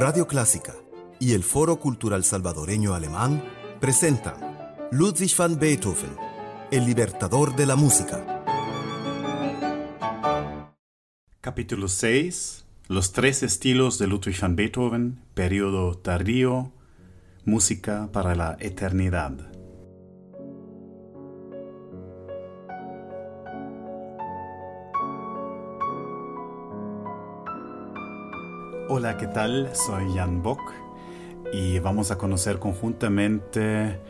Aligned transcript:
Radio 0.00 0.26
Clásica 0.26 0.72
y 1.18 1.34
el 1.34 1.44
Foro 1.44 1.78
Cultural 1.78 2.24
Salvadoreño 2.24 2.94
Alemán 2.94 3.44
presentan 3.82 4.34
Ludwig 4.90 5.36
van 5.36 5.58
Beethoven, 5.58 6.16
el 6.70 6.86
libertador 6.86 7.54
de 7.54 7.66
la 7.66 7.76
música. 7.76 8.42
Capítulo 11.42 11.86
6. 11.86 12.64
Los 12.88 13.12
tres 13.12 13.42
estilos 13.42 13.98
de 13.98 14.06
Ludwig 14.06 14.40
van 14.40 14.56
Beethoven, 14.56 15.20
periodo 15.34 15.98
tardío, 15.98 16.72
música 17.44 18.08
para 18.10 18.34
la 18.34 18.56
eternidad. 18.58 19.52
Hola, 28.92 29.16
¿qué 29.16 29.28
tal? 29.28 29.70
Soy 29.72 30.16
Jan 30.16 30.42
Bock 30.42 30.72
y 31.52 31.78
vamos 31.78 32.10
a 32.10 32.18
conocer 32.18 32.58
conjuntamente 32.58 34.00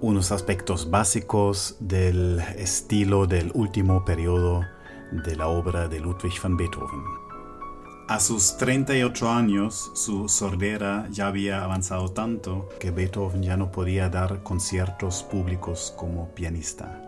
unos 0.00 0.32
aspectos 0.32 0.90
básicos 0.90 1.76
del 1.78 2.40
estilo 2.56 3.28
del 3.28 3.52
último 3.54 4.04
periodo 4.04 4.64
de 5.12 5.36
la 5.36 5.46
obra 5.46 5.86
de 5.86 6.00
Ludwig 6.00 6.32
van 6.42 6.56
Beethoven. 6.56 7.04
A 8.08 8.18
sus 8.18 8.56
38 8.56 9.30
años, 9.30 9.92
su 9.94 10.28
sordera 10.28 11.06
ya 11.12 11.28
había 11.28 11.62
avanzado 11.62 12.08
tanto 12.08 12.68
que 12.80 12.90
Beethoven 12.90 13.44
ya 13.44 13.56
no 13.56 13.70
podía 13.70 14.08
dar 14.08 14.42
conciertos 14.42 15.22
públicos 15.22 15.94
como 15.96 16.34
pianista. 16.34 17.07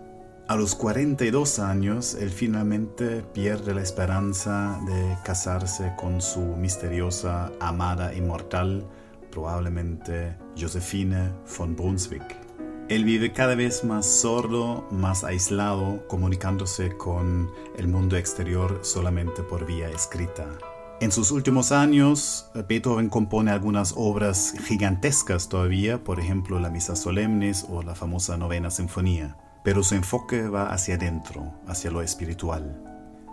A 0.50 0.56
los 0.56 0.74
42 0.74 1.60
años, 1.60 2.14
él 2.14 2.28
finalmente 2.28 3.22
pierde 3.22 3.72
la 3.72 3.82
esperanza 3.82 4.80
de 4.84 5.16
casarse 5.22 5.92
con 5.96 6.20
su 6.20 6.40
misteriosa 6.40 7.52
amada 7.60 8.12
inmortal, 8.12 8.84
probablemente 9.30 10.36
Josephine 10.58 11.30
von 11.56 11.76
Brunswick. 11.76 12.36
Él 12.88 13.04
vive 13.04 13.32
cada 13.32 13.54
vez 13.54 13.84
más 13.84 14.06
sordo, 14.06 14.88
más 14.90 15.22
aislado, 15.22 16.04
comunicándose 16.08 16.96
con 16.96 17.48
el 17.78 17.86
mundo 17.86 18.16
exterior 18.16 18.80
solamente 18.82 19.44
por 19.44 19.64
vía 19.66 19.88
escrita. 19.88 20.48
En 21.00 21.12
sus 21.12 21.30
últimos 21.30 21.70
años, 21.70 22.50
Beethoven 22.68 23.08
compone 23.08 23.52
algunas 23.52 23.94
obras 23.96 24.54
gigantescas 24.66 25.48
todavía, 25.48 26.02
por 26.02 26.18
ejemplo 26.18 26.58
la 26.58 26.70
Misa 26.70 26.96
Solemnis 26.96 27.66
o 27.70 27.84
la 27.84 27.94
famosa 27.94 28.36
Novena 28.36 28.72
Sinfonía 28.72 29.36
pero 29.62 29.82
su 29.82 29.94
enfoque 29.94 30.48
va 30.48 30.72
hacia 30.72 30.96
adentro, 30.96 31.52
hacia 31.66 31.90
lo 31.90 32.02
espiritual. 32.02 32.90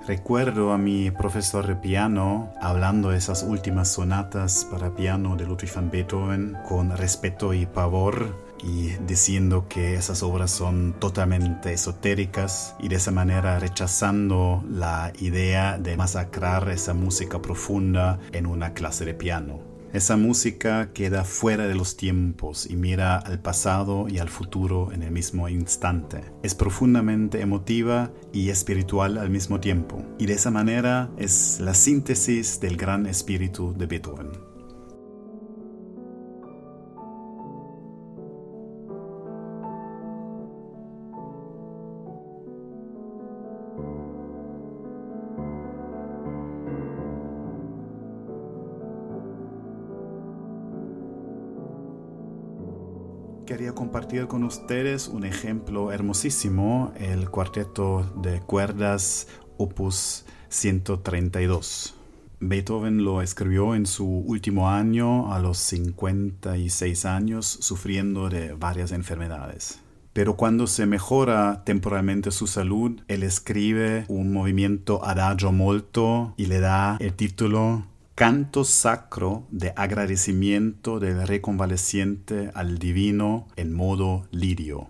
Recuerdo 0.08 0.72
a 0.72 0.78
mi 0.78 1.12
profesor 1.12 1.68
de 1.68 1.76
piano 1.76 2.54
hablando 2.62 3.10
de 3.10 3.18
esas 3.18 3.44
últimas 3.44 3.90
sonatas 3.90 4.66
para 4.72 4.96
piano 4.96 5.36
de 5.36 5.46
Ludwig 5.46 5.74
van 5.76 5.92
Beethoven 5.92 6.58
con 6.66 6.96
respeto 6.96 7.54
y 7.54 7.66
pavor 7.66 8.48
y 8.64 8.92
diciendo 9.06 9.68
que 9.68 9.96
esas 9.96 10.24
obras 10.24 10.52
son 10.52 10.96
totalmente 11.00 11.74
esotéricas 11.74 12.76
y 12.80 12.88
de 12.88 12.96
esa 12.96 13.12
manera 13.12 13.60
rechazando 13.60 14.64
la 14.70 15.12
idea 15.20 15.78
de 15.78 15.98
masacrar 15.98 16.70
esa 16.70 16.94
música 16.94 17.42
profunda 17.42 18.20
en 18.32 18.46
una 18.46 18.74
clase 18.74 19.04
de 19.04 19.14
piano. 19.14 19.77
Esa 19.94 20.18
música 20.18 20.92
queda 20.94 21.24
fuera 21.24 21.66
de 21.68 21.76
los 21.76 21.96
tiempos 21.96 22.70
y 22.70 22.76
mira 22.76 23.18
al 23.18 23.40
pasado 23.40 24.08
y 24.10 24.20
al 24.20 24.30
futuro 24.30 24.92
en 24.92 25.02
el 25.02 25.12
mismo 25.12 25.48
instante. 25.48 26.22
Es 26.44 26.56
profundamente 26.56 27.42
emotiva 27.42 28.12
y 28.34 28.50
espiritual 28.50 29.18
al 29.18 29.30
mismo 29.30 29.60
tiempo. 29.60 30.04
Y 30.20 30.26
de 30.26 30.34
esa 30.34 30.52
manera 30.52 31.10
es 31.18 31.60
la 31.62 31.74
síntesis 31.74 32.60
del 32.60 32.76
gran 32.76 33.06
espíritu 33.06 33.74
de 33.78 33.86
Beethoven. 33.86 34.57
Compartir 54.08 54.28
con 54.30 54.46
ustedes 54.46 55.10
un 55.10 55.26
ejemplo 55.26 55.92
hermosísimo, 55.92 56.94
el 56.96 57.30
cuarteto 57.30 58.10
de 58.22 58.40
cuerdas 58.40 59.28
opus 59.58 60.24
132. 60.48 61.94
Beethoven 62.40 63.04
lo 63.04 63.22
escribió 63.22 63.76
en 63.76 63.86
su 63.86 64.06
último 64.08 64.70
año, 64.70 65.34
a 65.34 65.40
los 65.40 65.58
56 65.58 67.04
años, 67.04 67.46
sufriendo 67.60 68.30
de 68.30 68.54
varias 68.54 68.94
enfermedades. 68.94 69.82
Pero 70.14 70.38
cuando 70.38 70.68
se 70.68 70.86
mejora 70.86 71.66
temporalmente 71.66 72.32
su 72.32 72.48
salud, 72.48 73.02
él 73.10 73.24
escribe 73.24 74.06
un 74.08 74.32
movimiento 74.32 75.04
adagio 75.04 75.52
molto 75.52 76.34
y 76.38 76.46
le 76.46 76.62
da 76.62 76.96
el 77.02 77.14
título 77.14 77.84
canto 78.18 78.64
sacro 78.64 79.46
de 79.52 79.74
agradecimiento 79.76 81.00
del 81.00 81.28
reconvaleciente 81.28 82.50
al 82.56 82.80
divino 82.80 83.48
en 83.58 83.76
modo 83.76 84.28
lirio. 84.32 84.88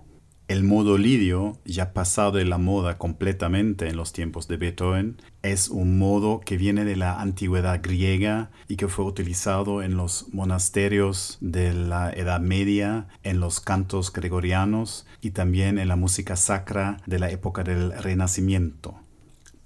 El 0.47 0.63
modo 0.63 0.97
lirio, 0.97 1.59
ya 1.65 1.91
pasado 1.91 2.31
de 2.31 2.45
la 2.45 2.57
moda 2.57 2.97
completamente 2.97 3.89
en 3.89 3.97
los 3.97 4.13
tiempos 4.13 4.47
de 4.47 4.55
Beethoven, 4.55 5.21
es 5.41 5.67
un 5.67 5.97
modo 5.97 6.39
que 6.39 6.55
viene 6.55 6.85
de 6.85 6.95
la 6.95 7.19
antigüedad 7.19 7.81
griega 7.83 8.49
y 8.69 8.77
que 8.77 8.87
fue 8.87 9.03
utilizado 9.03 9.83
en 9.83 9.97
los 9.97 10.27
monasterios 10.31 11.37
de 11.41 11.73
la 11.73 12.09
Edad 12.09 12.39
Media, 12.39 13.09
en 13.23 13.41
los 13.41 13.59
cantos 13.59 14.13
gregorianos 14.13 15.05
y 15.19 15.31
también 15.31 15.79
en 15.79 15.89
la 15.89 15.97
música 15.97 16.37
sacra 16.37 17.01
de 17.05 17.19
la 17.19 17.29
época 17.29 17.65
del 17.65 17.91
Renacimiento. 17.91 19.01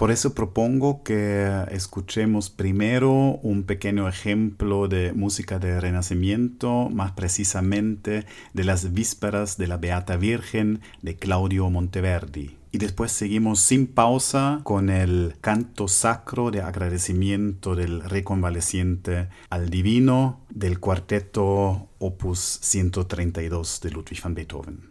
Por 0.02 0.10
eso 0.10 0.34
propongo 0.34 1.04
que 1.04 1.48
escuchemos 1.70 2.50
primero 2.50 3.38
un 3.44 3.62
pequeño 3.62 4.10
ejemplo 4.10 4.88
de 4.88 5.14
música 5.14 5.60
de 5.60 5.80
renacimiento, 5.80 6.90
más 6.90 7.12
precisamente 7.12 8.26
de 8.56 8.64
las 8.64 8.94
vísperas 8.94 9.60
de 9.60 9.68
la 9.68 9.78
Beata 9.78 10.18
Virgen 10.18 10.82
de 11.04 11.18
Claudio 11.18 11.70
Monteverdi. 11.70 12.58
Y 12.72 12.80
después 12.80 13.12
seguimos 13.12 13.60
sin 13.60 13.86
pausa 13.86 14.62
con 14.64 14.90
el 14.90 15.36
canto 15.40 15.88
sacro 15.88 16.50
de 16.50 16.64
agradecimiento 16.64 17.76
del 17.76 18.02
reconvaleciente 18.02 19.30
al 19.52 19.70
divino 19.70 20.42
del 20.50 20.80
cuarteto 20.80 21.90
opus 22.00 22.40
132 22.64 23.82
de 23.82 23.92
Ludwig 23.92 24.24
van 24.24 24.34
Beethoven. 24.34 24.91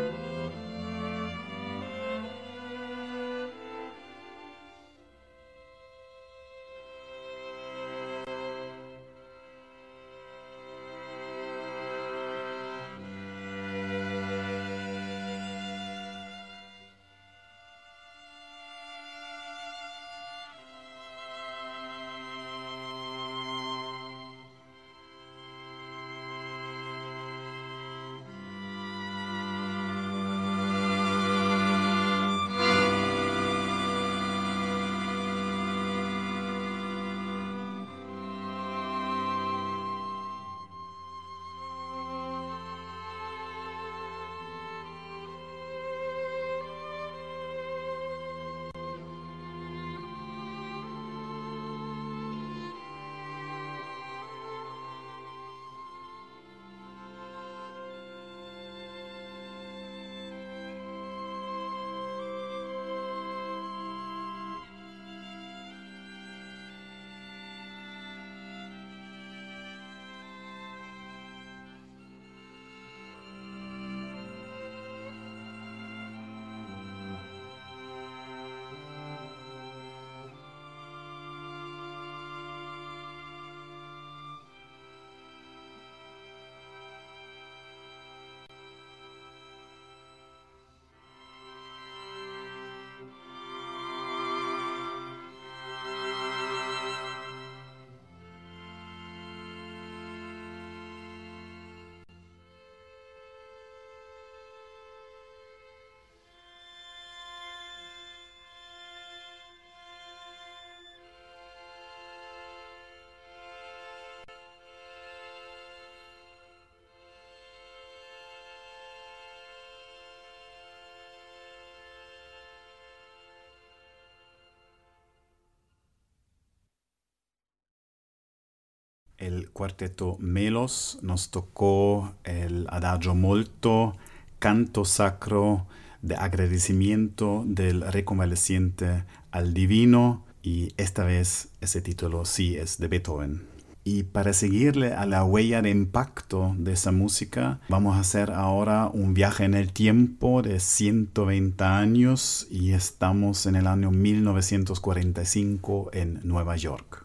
el 129.21 129.49
cuarteto 129.51 130.17
Melos, 130.19 130.97
nos 131.01 131.29
tocó 131.29 132.15
el 132.23 132.67
Adagio 132.69 133.15
Molto, 133.15 133.95
canto 134.39 134.83
sacro 134.83 135.67
de 136.01 136.15
agradecimiento 136.15 137.43
del 137.45 137.81
reconvaleciente 137.81 139.05
al 139.29 139.53
divino 139.53 140.25
y 140.41 140.73
esta 140.77 141.03
vez 141.03 141.49
ese 141.61 141.81
título 141.81 142.25
sí 142.25 142.57
es 142.57 142.79
de 142.79 142.87
Beethoven. 142.87 143.51
Y 143.83 144.03
para 144.03 144.33
seguirle 144.33 144.93
a 144.93 145.07
la 145.07 145.23
huella 145.23 145.61
de 145.61 145.71
impacto 145.71 146.55
de 146.57 146.73
esa 146.73 146.91
música, 146.91 147.59
vamos 147.67 147.95
a 147.95 148.01
hacer 148.01 148.31
ahora 148.31 148.87
un 148.87 149.15
viaje 149.15 149.43
en 149.43 149.55
el 149.55 149.73
tiempo 149.73 150.43
de 150.43 150.59
120 150.59 151.63
años 151.63 152.47
y 152.51 152.73
estamos 152.73 153.47
en 153.47 153.55
el 153.55 153.65
año 153.65 153.89
1945 153.89 155.89
en 155.93 156.19
Nueva 156.23 156.57
York. 156.57 157.00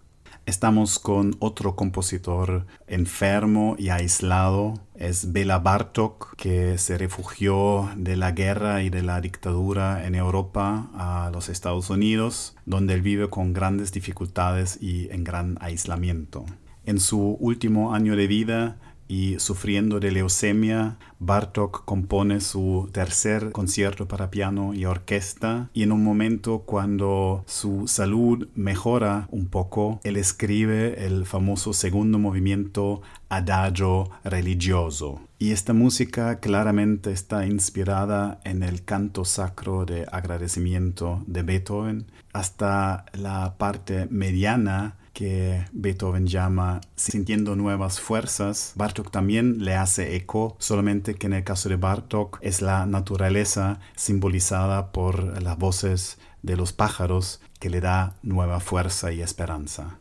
Estamos 0.47 1.01
con 1.01 1.35
otro 1.41 1.75
compositor 1.75 2.67
enfermo 2.87 3.75
y 3.81 3.89
aislado, 3.89 4.75
es 4.95 5.33
Bela 5.33 5.59
Bartok, 5.59 6.37
que 6.37 6.79
se 6.79 6.97
refugió 6.97 7.91
de 7.97 8.15
la 8.15 8.31
guerra 8.31 8.85
y 8.85 8.89
de 8.89 9.03
la 9.03 9.21
dictadura 9.21 10.07
en 10.07 10.15
Europa 10.15 10.89
a 10.95 11.31
los 11.33 11.49
Estados 11.49 11.91
Unidos, 11.91 12.55
donde 12.65 12.95
él 12.95 13.03
vive 13.03 13.29
con 13.29 13.55
grandes 13.55 13.91
dificultades 13.91 14.81
y 14.81 15.11
en 15.11 15.25
gran 15.25 15.59
aislamiento. 15.61 16.47
En 16.85 17.01
su 17.01 17.37
último 17.41 17.93
año 17.93 18.15
de 18.15 18.29
vida, 18.29 18.77
y 19.09 19.39
sufriendo 19.39 20.01
de 20.01 20.11
leucemia, 20.11 20.99
Bartok 21.19 21.85
compone 21.85 22.41
su 22.41 22.89
tercer 22.93 23.53
concierto 23.53 24.07
para 24.07 24.31
piano 24.31 24.75
y 24.75 24.85
orquesta 24.85 25.71
y 25.73 25.83
en 25.83 25.93
un 25.93 26.05
momento 26.05 26.61
cuando 26.61 27.45
su 27.47 27.89
salud 27.89 28.49
mejora 28.55 29.29
un 29.31 29.47
poco, 29.47 30.01
él 30.05 30.17
escribe 30.17 31.07
el 31.07 31.25
famoso 31.25 31.73
segundo 31.73 32.19
movimiento 32.19 33.03
Adagio 33.29 34.11
religioso. 34.25 35.21
Y 35.39 35.51
esta 35.51 35.73
música 35.73 36.41
claramente 36.41 37.13
está 37.13 37.47
inspirada 37.47 38.41
en 38.45 38.63
el 38.63 38.85
canto 38.85 39.25
sacro 39.25 39.85
de 39.85 40.07
agradecimiento 40.11 41.23
de 41.27 41.43
Beethoven 41.43 42.07
hasta 42.33 43.05
la 43.13 43.55
parte 43.59 44.07
mediana 44.11 44.97
que 45.17 45.65
Beethoven 45.73 46.27
llama 46.27 46.83
sintiendo 46.95 47.57
nuevas 47.57 48.01
fuerzas, 48.01 48.75
Bartok 48.75 49.11
también 49.11 49.65
le 49.65 49.75
hace 49.75 50.15
eco, 50.15 50.57
solamente 50.59 51.15
que 51.15 51.27
en 51.27 51.33
el 51.33 51.43
caso 51.43 51.71
de 51.71 51.77
Bartok 51.77 52.39
es 52.43 52.61
la 52.61 52.85
naturaleza 52.85 53.81
simbolizada 53.95 54.93
por 54.93 55.43
las 55.43 55.57
voces 55.57 56.19
de 56.43 56.59
los 56.59 56.75
pájaros 56.75 57.41
que 57.59 57.71
le 57.71 57.81
da 57.81 58.17
nueva 58.23 58.61
fuerza 58.61 59.11
y 59.11 59.23
esperanza. 59.23 59.99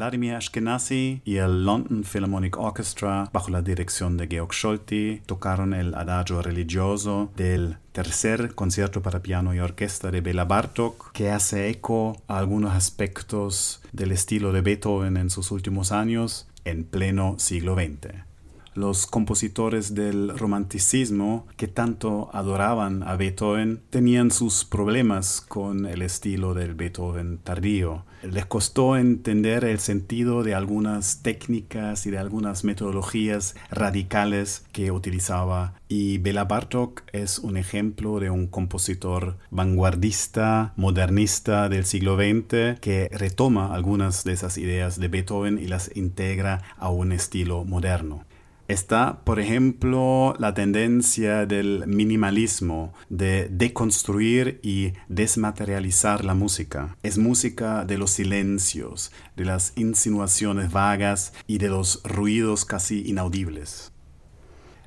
Vladimir 0.00 0.34
Ashkenazi 0.34 1.20
y 1.26 1.36
el 1.36 1.66
London 1.66 2.04
Philharmonic 2.10 2.56
Orchestra, 2.56 3.28
bajo 3.34 3.50
la 3.50 3.60
dirección 3.60 4.16
de 4.16 4.28
Georg 4.28 4.54
Scholti, 4.54 5.20
tocaron 5.26 5.74
el 5.74 5.94
adagio 5.94 6.40
religioso 6.40 7.30
del 7.36 7.76
tercer 7.92 8.54
concierto 8.54 9.02
para 9.02 9.20
piano 9.20 9.54
y 9.54 9.60
orquesta 9.60 10.10
de 10.10 10.22
Bela 10.22 10.46
Bartok, 10.46 11.12
que 11.12 11.30
hace 11.30 11.68
eco 11.68 12.16
a 12.28 12.38
algunos 12.38 12.72
aspectos 12.72 13.82
del 13.92 14.12
estilo 14.12 14.52
de 14.52 14.62
Beethoven 14.62 15.18
en 15.18 15.28
sus 15.28 15.50
últimos 15.50 15.92
años 15.92 16.48
en 16.64 16.84
pleno 16.84 17.34
siglo 17.38 17.74
XX 17.74 18.29
los 18.74 19.06
compositores 19.06 19.94
del 19.94 20.38
romanticismo 20.38 21.46
que 21.56 21.68
tanto 21.68 22.30
adoraban 22.32 23.02
a 23.02 23.16
Beethoven 23.16 23.82
tenían 23.90 24.30
sus 24.30 24.64
problemas 24.64 25.40
con 25.40 25.86
el 25.86 26.02
estilo 26.02 26.54
del 26.54 26.74
Beethoven 26.74 27.38
tardío. 27.38 28.04
Les 28.22 28.44
costó 28.44 28.96
entender 28.96 29.64
el 29.64 29.78
sentido 29.78 30.42
de 30.42 30.54
algunas 30.54 31.22
técnicas 31.22 32.04
y 32.06 32.10
de 32.10 32.18
algunas 32.18 32.64
metodologías 32.64 33.54
radicales 33.70 34.64
que 34.72 34.90
utilizaba 34.90 35.74
y 35.88 36.18
Bela 36.18 36.44
Bartok 36.44 37.02
es 37.12 37.38
un 37.38 37.56
ejemplo 37.56 38.20
de 38.20 38.30
un 38.30 38.46
compositor 38.46 39.38
vanguardista, 39.50 40.72
modernista 40.76 41.68
del 41.68 41.84
siglo 41.84 42.16
XX 42.16 42.78
que 42.80 43.08
retoma 43.10 43.74
algunas 43.74 44.22
de 44.22 44.32
esas 44.32 44.58
ideas 44.58 45.00
de 45.00 45.08
Beethoven 45.08 45.58
y 45.58 45.66
las 45.66 45.90
integra 45.96 46.62
a 46.76 46.90
un 46.90 47.12
estilo 47.12 47.64
moderno. 47.64 48.24
Está, 48.70 49.24
por 49.24 49.40
ejemplo, 49.40 50.36
la 50.38 50.54
tendencia 50.54 51.44
del 51.44 51.88
minimalismo, 51.88 52.94
de 53.08 53.48
deconstruir 53.48 54.60
y 54.62 54.92
desmaterializar 55.08 56.24
la 56.24 56.34
música. 56.34 56.96
Es 57.02 57.18
música 57.18 57.84
de 57.84 57.98
los 57.98 58.12
silencios, 58.12 59.10
de 59.36 59.44
las 59.44 59.72
insinuaciones 59.74 60.70
vagas 60.70 61.32
y 61.48 61.58
de 61.58 61.68
los 61.68 62.00
ruidos 62.04 62.64
casi 62.64 63.02
inaudibles. 63.08 63.90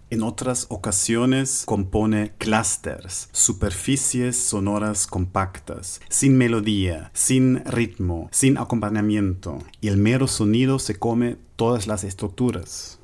En 0.10 0.24
otras 0.24 0.68
ocasiones 0.70 1.64
compone 1.66 2.32
clusters, 2.38 3.28
superficies 3.34 4.38
sonoras 4.38 5.08
compactas, 5.08 6.00
sin 6.08 6.38
melodía, 6.38 7.12
sin 7.14 7.66
ritmo, 7.66 8.30
sin 8.32 8.58
acompañamiento, 8.58 9.58
y 9.82 9.90
el 9.90 9.98
mero 9.98 10.28
sonido 10.28 10.80
se 10.80 10.96
come 10.96 11.36
todas 11.58 11.86
las 11.86 12.06
estructuras. 12.06 13.02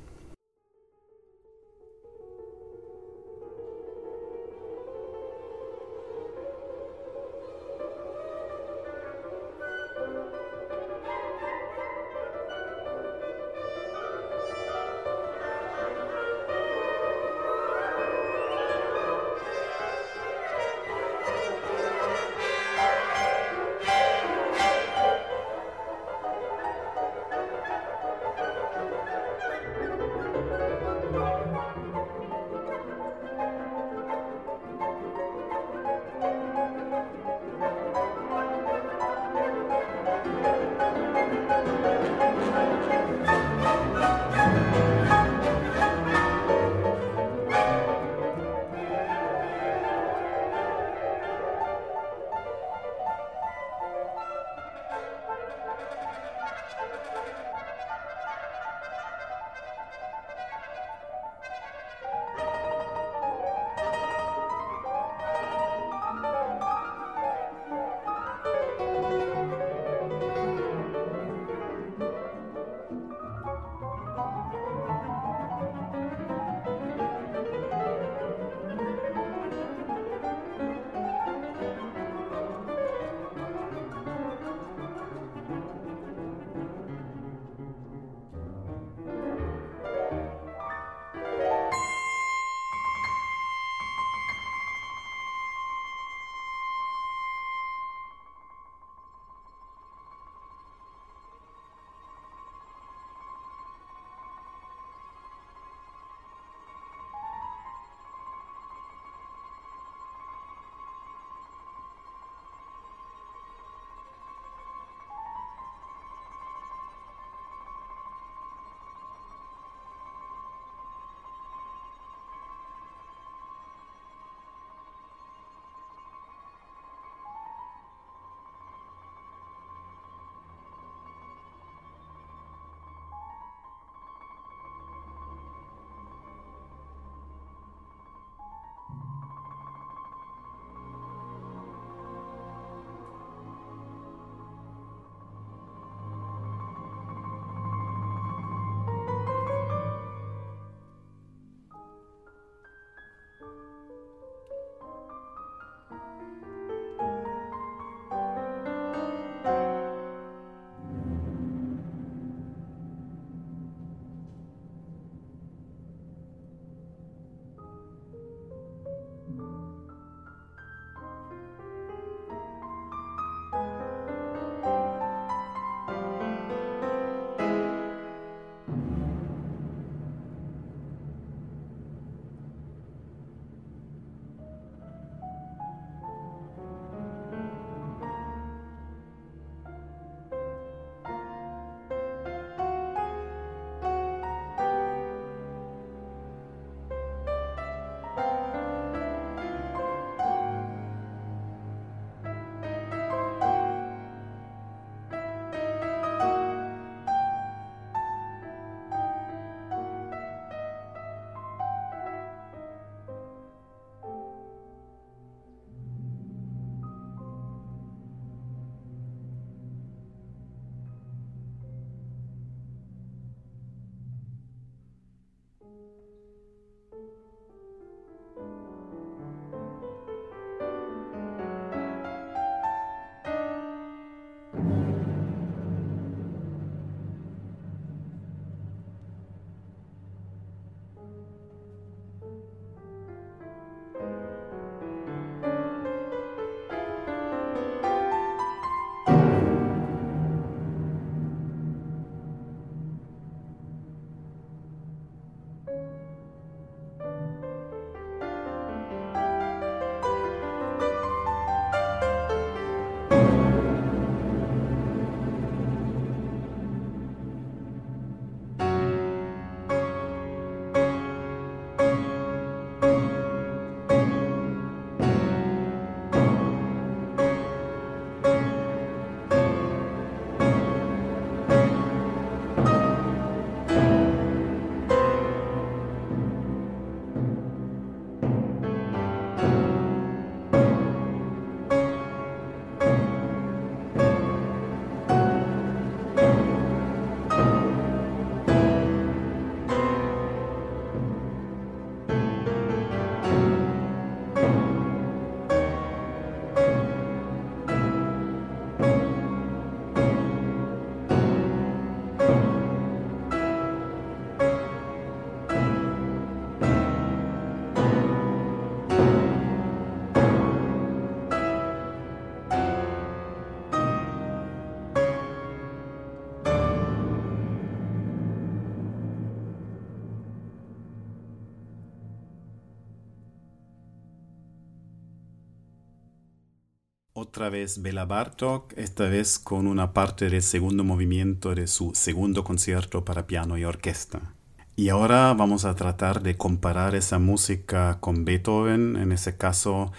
Otra 337.30 337.48
vez 337.48 337.80
Bela 337.80 338.06
Bartok, 338.06 338.72
esta 338.76 339.04
vez 339.04 339.38
con 339.38 339.68
una 339.68 339.92
parte 339.92 340.28
del 340.28 340.42
segundo 340.42 340.82
movimiento 340.82 341.54
de 341.54 341.68
su 341.68 341.92
segundo 341.94 342.42
concierto 342.42 343.04
para 343.04 343.28
piano 343.28 343.56
y 343.56 343.62
orquesta. 343.62 344.34
Y 344.74 344.88
ahora 344.88 345.32
vamos 345.34 345.64
a 345.64 345.76
tratar 345.76 346.22
de 346.24 346.36
comparar 346.36 346.96
esa 346.96 347.20
música 347.20 347.98
con 348.00 348.24
Beethoven, 348.24 348.96
en 348.96 349.12
ese 349.12 349.36
caso 349.36 349.92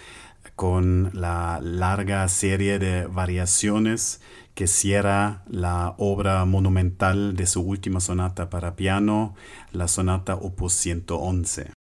con 0.56 1.08
la 1.14 1.58
larga 1.62 2.28
serie 2.28 2.78
de 2.78 3.06
variaciones 3.06 4.20
que 4.54 4.66
cierra 4.66 5.42
la 5.48 5.94
obra 5.96 6.44
monumental 6.44 7.34
de 7.34 7.46
su 7.46 7.62
última 7.62 8.00
sonata 8.00 8.50
para 8.50 8.76
piano, 8.76 9.34
la 9.72 9.88
sonata 9.88 10.34
opus 10.34 10.74
111. 10.74 11.72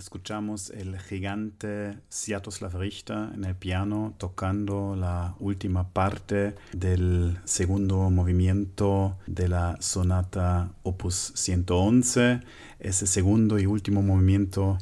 Escuchamos 0.00 0.70
el 0.70 0.98
gigante 0.98 1.98
Sviatoslav 2.08 2.74
Richter 2.78 3.28
en 3.34 3.44
el 3.44 3.54
piano 3.54 4.14
tocando 4.16 4.96
la 4.96 5.34
última 5.38 5.90
parte 5.90 6.54
del 6.72 7.38
segundo 7.44 8.08
movimiento 8.08 9.18
de 9.26 9.48
la 9.48 9.76
sonata 9.80 10.72
opus 10.82 11.32
111. 11.34 12.40
Ese 12.78 13.06
segundo 13.06 13.58
y 13.58 13.66
último 13.66 14.02
movimiento 14.02 14.78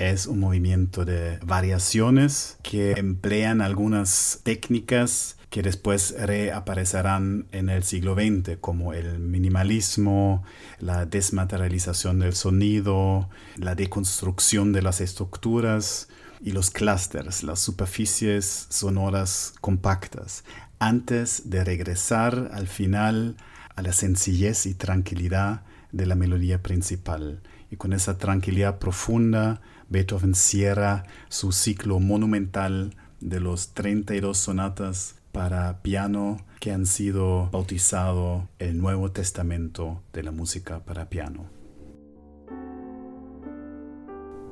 es 0.00 0.26
un 0.26 0.40
movimiento 0.40 1.04
de 1.04 1.38
variaciones 1.44 2.56
que 2.62 2.92
emplean 2.92 3.60
algunas 3.60 4.40
técnicas 4.42 5.36
que 5.50 5.62
después 5.62 6.14
reaparecerán 6.18 7.46
en 7.52 7.68
el 7.68 7.82
siglo 7.82 8.14
XX, 8.14 8.56
como 8.60 8.94
el 8.94 9.18
minimalismo, 9.18 10.42
la 10.78 11.04
desmaterialización 11.04 12.20
del 12.20 12.34
sonido, 12.34 13.28
la 13.56 13.74
deconstrucción 13.74 14.72
de 14.72 14.80
las 14.80 15.02
estructuras 15.02 16.08
y 16.40 16.52
los 16.52 16.70
clústeres, 16.70 17.42
las 17.42 17.58
superficies 17.58 18.68
sonoras 18.70 19.52
compactas, 19.60 20.44
antes 20.78 21.50
de 21.50 21.62
regresar 21.62 22.52
al 22.54 22.68
final 22.68 23.36
a 23.76 23.82
la 23.82 23.92
sencillez 23.92 24.64
y 24.64 24.72
tranquilidad 24.72 25.62
de 25.92 26.06
la 26.06 26.14
melodía 26.14 26.62
principal. 26.62 27.42
Y 27.70 27.76
con 27.76 27.92
esa 27.92 28.18
tranquilidad 28.18 28.78
profunda, 28.78 29.60
Beethoven 29.90 30.34
cierra 30.34 31.04
su 31.28 31.52
ciclo 31.52 32.00
monumental 32.00 32.96
de 33.20 33.40
los 33.40 33.74
32 33.74 34.38
sonatas 34.38 35.16
para 35.32 35.82
piano 35.82 36.38
que 36.60 36.72
han 36.72 36.86
sido 36.86 37.50
bautizado 37.50 38.48
el 38.58 38.78
Nuevo 38.78 39.10
Testamento 39.12 40.02
de 40.12 40.22
la 40.22 40.30
música 40.30 40.80
para 40.84 41.10
piano. 41.10 41.60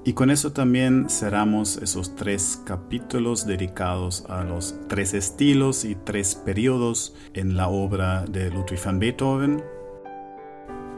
Y 0.04 0.14
con 0.14 0.30
eso 0.30 0.52
también 0.52 1.10
cerramos 1.10 1.76
esos 1.76 2.16
tres 2.16 2.62
capítulos 2.64 3.46
dedicados 3.46 4.24
a 4.28 4.42
los 4.42 4.74
tres 4.88 5.12
estilos 5.12 5.84
y 5.84 5.96
tres 5.96 6.34
periodos 6.34 7.14
en 7.34 7.56
la 7.56 7.68
obra 7.68 8.24
de 8.24 8.50
Ludwig 8.50 8.82
van 8.82 8.98
Beethoven. 9.00 9.62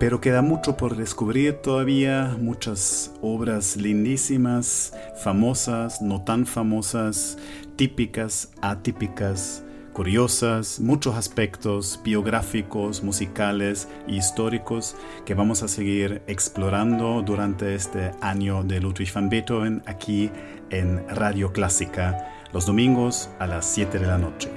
Pero 0.01 0.19
queda 0.19 0.41
mucho 0.41 0.79
por 0.79 0.97
descubrir 0.97 1.57
todavía, 1.57 2.35
muchas 2.41 3.13
obras 3.21 3.77
lindísimas, 3.77 4.95
famosas, 5.23 6.01
no 6.01 6.25
tan 6.25 6.47
famosas, 6.47 7.37
típicas, 7.77 8.51
atípicas, 8.63 9.63
curiosas, 9.93 10.81
muchos 10.81 11.17
aspectos 11.17 12.01
biográficos, 12.03 13.03
musicales 13.03 13.89
e 14.09 14.15
históricos 14.15 14.97
que 15.27 15.35
vamos 15.35 15.63
a 15.63 15.69
seguir 15.69 16.23
explorando 16.27 17.21
durante 17.21 17.75
este 17.75 18.13
año 18.23 18.63
de 18.63 18.81
Ludwig 18.81 19.13
van 19.13 19.29
Beethoven 19.29 19.83
aquí 19.85 20.31
en 20.71 21.07
Radio 21.11 21.53
Clásica, 21.53 22.47
los 22.55 22.65
domingos 22.65 23.29
a 23.39 23.47
las 23.47 23.67
7 23.67 23.99
de 23.99 24.07
la 24.07 24.17
noche. 24.17 24.51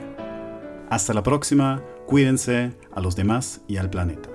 Hasta 0.89 1.13
la 1.13 1.21
próxima, 1.21 1.81
cuídense 2.07 2.71
a 2.93 3.01
los 3.01 3.17
demás 3.17 3.59
y 3.67 3.75
al 3.75 3.89
planeta. 3.89 4.32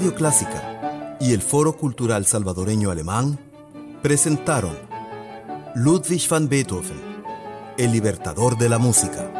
Radio 0.00 0.14
Clásica 0.14 1.18
y 1.20 1.34
el 1.34 1.42
Foro 1.42 1.76
Cultural 1.76 2.24
Salvadoreño 2.24 2.90
Alemán 2.90 3.38
presentaron 4.00 4.74
Ludwig 5.74 6.26
van 6.26 6.48
Beethoven, 6.48 6.98
el 7.76 7.92
libertador 7.92 8.56
de 8.56 8.70
la 8.70 8.78
música. 8.78 9.39